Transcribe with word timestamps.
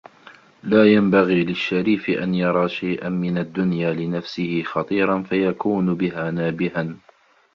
لَا 0.63 0.93
يَنْبَغِي 0.93 1.43
لِلشَّرِيفِ 1.43 2.09
أَنْ 2.09 2.35
يَرَى 2.35 2.69
شَيْئًا 2.69 3.09
مِنْ 3.09 3.37
الدُّنْيَا 3.37 3.93
لِنَفْسِهِ 3.93 4.63
خَطِيرًا 4.65 5.23
فَيَكُونُ 5.23 5.93
بِهَا 5.95 6.31
نَابِهًا 6.31 6.97